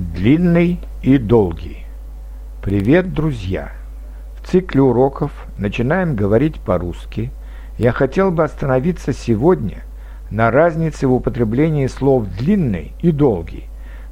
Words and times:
Длинный 0.00 0.80
и 1.02 1.18
долгий. 1.18 1.84
Привет, 2.62 3.12
друзья! 3.12 3.72
В 4.34 4.48
цикле 4.48 4.80
уроков 4.80 5.30
«Начинаем 5.58 6.16
говорить 6.16 6.58
по-русски» 6.58 7.30
я 7.76 7.92
хотел 7.92 8.30
бы 8.30 8.42
остановиться 8.42 9.12
сегодня 9.12 9.82
на 10.30 10.50
разнице 10.50 11.06
в 11.06 11.12
употреблении 11.12 11.86
слов 11.86 12.28
«длинный» 12.38 12.94
и 13.02 13.10
«долгий», 13.10 13.64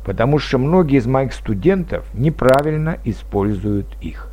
потому 0.04 0.38
что 0.38 0.58
многие 0.58 0.98
из 0.98 1.06
моих 1.06 1.32
студентов 1.32 2.04
неправильно 2.12 2.98
используют 3.04 3.86
их. 4.02 4.28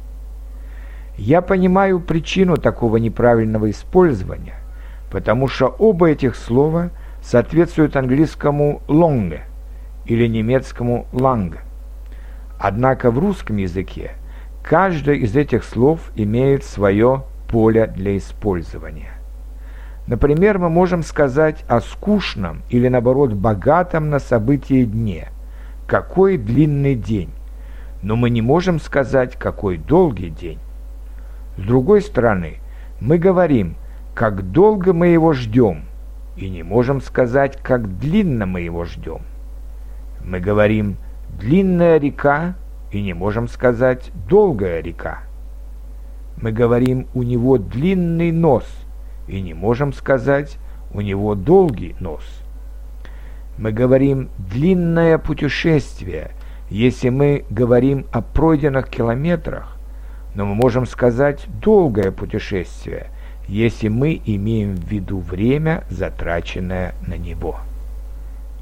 Я 1.18 1.42
понимаю 1.42 2.02
причину 2.02 2.58
такого 2.58 2.98
неправильного 2.98 3.70
использования, 3.70 4.56
потому 5.10 5.48
что 5.48 5.68
оба 5.68 6.10
этих 6.10 6.36
слова 6.36 6.90
соответствуют 7.24 7.96
английскому 7.96 8.82
«long», 8.90 9.40
или 10.06 10.28
немецкому 10.28 11.08
«lang». 11.12 11.58
Однако 12.60 13.12
в 13.12 13.20
русском 13.20 13.58
языке 13.58 14.12
каждое 14.64 15.16
из 15.16 15.36
этих 15.36 15.64
слов 15.64 16.12
имеет 16.16 16.64
свое 16.64 17.24
поле 17.50 17.88
для 17.88 18.18
использования. 18.18 19.12
Например, 20.08 20.60
мы 20.60 20.70
можем 20.70 21.04
сказать 21.04 21.66
о 21.68 21.82
скучном 21.82 22.62
или, 22.70 22.88
наоборот, 22.88 23.34
богатом 23.34 24.10
на 24.10 24.20
события 24.20 24.86
дне. 24.86 25.30
Какой 25.88 26.38
длинный 26.38 26.96
день. 26.96 27.32
Но 28.02 28.16
мы 28.16 28.30
не 28.30 28.42
можем 28.42 28.80
сказать, 28.80 29.36
какой 29.36 29.78
долгий 29.78 30.30
день. 30.30 30.60
С 31.58 31.62
другой 31.62 32.02
стороны, 32.02 32.58
мы 33.00 33.18
говорим, 33.18 33.76
как 34.14 34.52
долго 34.52 34.94
мы 34.94 35.08
его 35.08 35.34
ждем, 35.34 35.86
и 36.38 36.50
не 36.50 36.64
можем 36.64 37.02
сказать, 37.02 37.58
как 37.62 37.98
длинно 37.98 38.46
мы 38.46 38.62
его 38.62 38.86
ждем. 38.86 39.22
Мы 40.28 40.40
говорим 40.40 40.98
«длинная 41.40 42.00
река» 42.00 42.56
и 42.92 43.02
не 43.02 43.14
можем 43.14 43.48
сказать 43.48 44.12
«долгая 44.28 44.82
река». 44.82 45.20
Мы 46.42 46.52
говорим 46.52 47.08
«у 47.14 47.22
него 47.22 47.60
длинный 47.60 48.32
нос» 48.32 48.66
и 49.28 49.40
не 49.40 49.54
можем 49.54 49.94
сказать 49.94 50.58
«у 50.92 51.02
него 51.02 51.36
долгий 51.36 51.96
нос». 52.00 52.24
Мы 53.60 53.72
говорим 53.72 54.30
«длинное 54.40 55.20
путешествие», 55.20 56.32
если 56.72 57.10
мы 57.10 57.46
говорим 57.52 58.08
о 58.12 58.24
пройденных 58.24 58.90
километрах, 58.90 59.78
но 60.34 60.46
мы 60.46 60.56
можем 60.56 60.88
сказать 60.88 61.46
«долгое 61.62 62.12
путешествие», 62.12 63.12
если 63.48 63.90
мы 63.90 64.20
имеем 64.26 64.76
в 64.76 64.88
виду 64.90 65.20
время, 65.20 65.84
затраченное 65.92 66.96
на 67.06 67.14
него. 67.14 67.58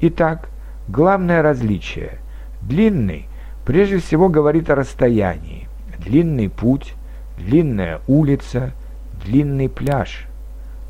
Итак, 0.02 0.50
Главное 0.88 1.40
различие. 1.40 2.18
Длинный 2.60 3.26
прежде 3.64 3.98
всего 3.98 4.28
говорит 4.28 4.68
о 4.68 4.74
расстоянии. 4.74 5.66
Длинный 5.98 6.50
путь, 6.50 6.94
длинная 7.38 8.00
улица, 8.06 8.72
длинный 9.24 9.70
пляж. 9.70 10.26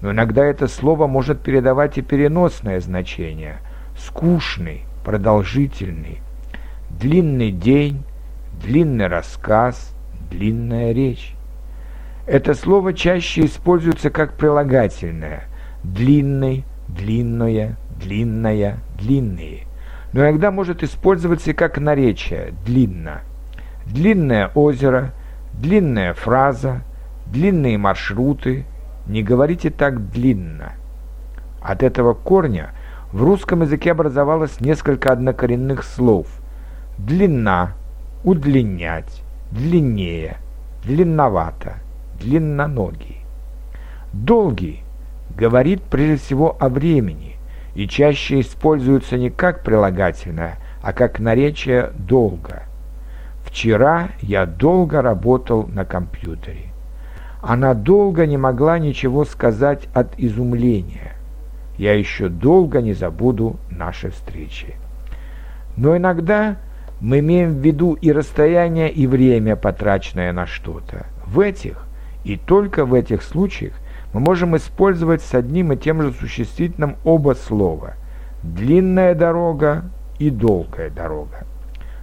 Но 0.00 0.10
иногда 0.10 0.44
это 0.44 0.66
слово 0.66 1.06
может 1.06 1.40
передавать 1.40 1.96
и 1.96 2.02
переносное 2.02 2.80
значение. 2.80 3.58
Скучный, 3.96 4.82
продолжительный, 5.04 6.18
длинный 6.90 7.52
день, 7.52 8.02
длинный 8.60 9.06
рассказ, 9.06 9.94
длинная 10.28 10.92
речь. 10.92 11.36
Это 12.26 12.54
слово 12.54 12.94
чаще 12.94 13.44
используется 13.44 14.10
как 14.10 14.36
прилагательное. 14.36 15.44
Длинный, 15.84 16.64
длинное, 16.88 17.76
длинная, 18.00 18.78
длинные 18.98 19.66
но 20.14 20.20
иногда 20.22 20.52
может 20.52 20.84
использоваться 20.84 21.50
и 21.50 21.54
как 21.54 21.76
наречие 21.78 22.54
«длинно». 22.64 23.22
Длинное 23.84 24.48
озеро, 24.54 25.12
длинная 25.52 26.14
фраза, 26.14 26.82
длинные 27.26 27.76
маршруты. 27.78 28.64
Не 29.08 29.24
говорите 29.24 29.70
так 29.70 30.10
длинно. 30.10 30.74
От 31.60 31.82
этого 31.82 32.14
корня 32.14 32.70
в 33.12 33.24
русском 33.24 33.62
языке 33.62 33.90
образовалось 33.90 34.60
несколько 34.60 35.12
однокоренных 35.12 35.82
слов. 35.82 36.28
Длина, 36.96 37.72
удлинять, 38.22 39.20
длиннее, 39.50 40.36
длинновато, 40.84 41.74
длинноногий. 42.20 43.22
Долгий 44.12 44.84
говорит 45.36 45.82
прежде 45.82 46.24
всего 46.24 46.56
о 46.60 46.68
времени, 46.68 47.33
и 47.74 47.88
чаще 47.88 48.40
используются 48.40 49.16
не 49.16 49.30
как 49.30 49.62
прилагательное, 49.62 50.56
а 50.82 50.92
как 50.92 51.18
наречие 51.18 51.90
«долго». 51.96 52.62
Вчера 53.44 54.08
я 54.20 54.46
долго 54.46 55.02
работал 55.02 55.66
на 55.68 55.84
компьютере. 55.84 56.72
Она 57.42 57.74
долго 57.74 58.26
не 58.26 58.38
могла 58.38 58.78
ничего 58.78 59.24
сказать 59.24 59.88
от 59.92 60.18
изумления. 60.18 61.12
Я 61.76 61.92
еще 61.94 62.28
долго 62.28 62.80
не 62.80 62.94
забуду 62.94 63.56
наши 63.70 64.10
встречи. 64.10 64.74
Но 65.76 65.96
иногда 65.96 66.56
мы 67.00 67.18
имеем 67.18 67.50
в 67.52 67.58
виду 67.58 67.94
и 67.94 68.12
расстояние, 68.12 68.90
и 68.90 69.06
время, 69.06 69.56
потраченное 69.56 70.32
на 70.32 70.46
что-то. 70.46 71.06
В 71.26 71.40
этих 71.40 71.86
и 72.24 72.36
только 72.36 72.86
в 72.86 72.94
этих 72.94 73.22
случаях 73.22 73.74
мы 74.14 74.20
можем 74.20 74.56
использовать 74.56 75.22
с 75.22 75.34
одним 75.34 75.72
и 75.72 75.76
тем 75.76 76.00
же 76.00 76.12
существительным 76.12 76.96
оба 77.04 77.34
слова 77.34 77.94
«длинная 78.44 79.14
дорога» 79.16 79.90
и 80.20 80.30
«долгая 80.30 80.88
дорога». 80.88 81.44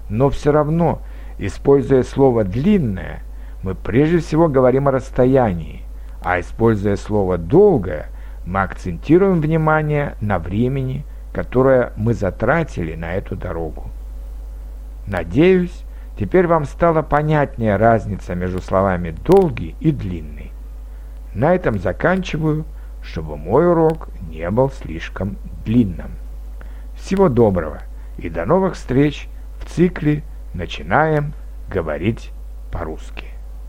Но 0.10 0.30
все 0.30 0.52
равно, 0.52 1.02
используя 1.40 2.04
слово 2.04 2.44
«длинная», 2.44 3.22
мы 3.64 3.76
прежде 3.76 4.18
всего 4.20 4.50
говорим 4.50 4.90
о 4.90 4.92
расстоянии, 4.92 5.84
а 6.22 6.42
используя 6.42 6.98
слово 6.98 7.38
«долгое», 7.38 8.08
мы 8.46 8.62
акцентируем 8.62 9.40
внимание 9.40 10.16
на 10.20 10.38
времени, 10.38 11.06
которое 11.32 11.94
мы 11.96 12.14
затратили 12.14 12.94
на 12.96 13.14
эту 13.14 13.38
дорогу. 13.38 13.86
Надеюсь, 15.08 15.84
теперь 16.20 16.48
вам 16.48 16.66
стала 16.66 17.04
понятнее 17.04 17.78
разница 17.78 18.36
между 18.36 18.62
словами 18.62 19.16
«долгий» 19.26 19.76
и 19.80 19.94
«длинный». 19.94 20.50
На 21.34 21.56
этом 21.56 21.80
заканчиваю, 21.80 22.66
чтобы 23.02 23.38
мой 23.38 23.69
урок 23.69 24.09
не 24.30 24.50
был 24.50 24.69
слишком 24.69 25.38
длинным. 25.66 26.12
Всего 26.96 27.30
доброго 27.30 27.81
и 28.18 28.30
до 28.30 28.46
новых 28.46 28.75
встреч 28.75 29.28
в 29.59 29.66
цикле 29.66 30.24
«Начинаем 30.53 31.34
говорить 31.69 32.31
по-русски». 32.72 33.28